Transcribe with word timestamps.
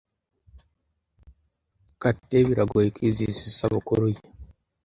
Kate 2.01 2.37
biragoye 2.47 2.87
kwizihiza 2.95 3.41
isabukuru 3.51 4.05
ye. 4.13 4.21